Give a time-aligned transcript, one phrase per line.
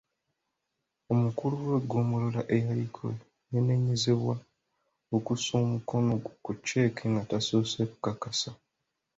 [1.13, 3.05] Omukulu w'eggombolola eyaliko
[3.53, 4.35] yanenyezebwa
[5.15, 6.11] okussa omukono
[6.43, 8.49] ku cheque nga tasoose kukakasa.